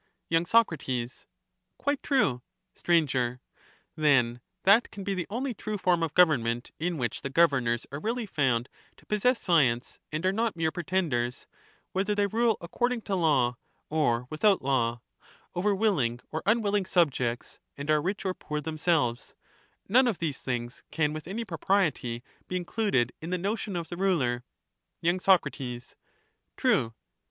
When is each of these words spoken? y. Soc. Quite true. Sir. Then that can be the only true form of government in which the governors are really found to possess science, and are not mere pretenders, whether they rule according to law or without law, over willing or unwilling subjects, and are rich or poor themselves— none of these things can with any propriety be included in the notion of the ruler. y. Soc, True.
y. 0.31 0.41
Soc. 0.43 0.71
Quite 1.77 2.01
true. 2.01 2.41
Sir. 2.73 3.39
Then 3.95 4.41
that 4.63 4.89
can 4.89 5.03
be 5.03 5.13
the 5.13 5.27
only 5.29 5.53
true 5.53 5.77
form 5.77 6.01
of 6.01 6.15
government 6.15 6.71
in 6.79 6.97
which 6.97 7.21
the 7.21 7.29
governors 7.29 7.85
are 7.91 7.99
really 7.99 8.25
found 8.25 8.67
to 8.97 9.05
possess 9.05 9.39
science, 9.39 9.99
and 10.11 10.25
are 10.25 10.31
not 10.33 10.55
mere 10.57 10.71
pretenders, 10.71 11.45
whether 11.91 12.15
they 12.15 12.25
rule 12.25 12.57
according 12.61 13.01
to 13.03 13.15
law 13.15 13.57
or 13.91 14.25
without 14.31 14.63
law, 14.63 15.01
over 15.53 15.75
willing 15.75 16.19
or 16.31 16.41
unwilling 16.47 16.87
subjects, 16.87 17.59
and 17.77 17.91
are 17.91 18.01
rich 18.01 18.25
or 18.25 18.33
poor 18.33 18.59
themselves— 18.59 19.35
none 19.87 20.07
of 20.07 20.17
these 20.17 20.39
things 20.39 20.81
can 20.89 21.13
with 21.13 21.27
any 21.27 21.45
propriety 21.45 22.23
be 22.47 22.55
included 22.55 23.13
in 23.21 23.29
the 23.29 23.37
notion 23.37 23.75
of 23.75 23.87
the 23.89 23.97
ruler. 23.97 24.43
y. 25.03 25.15
Soc, 25.19 25.45
True. 26.57 26.95